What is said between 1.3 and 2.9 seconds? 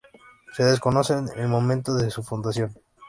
el momento de su fundación.